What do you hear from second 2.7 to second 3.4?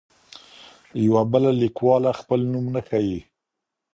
نه ښيي.